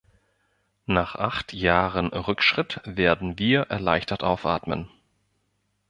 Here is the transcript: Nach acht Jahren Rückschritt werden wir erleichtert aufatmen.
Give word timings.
Nach 0.87 1.13
acht 1.13 1.53
Jahren 1.53 2.07
Rückschritt 2.07 2.81
werden 2.85 3.37
wir 3.37 3.67
erleichtert 3.69 4.23
aufatmen. 4.23 4.89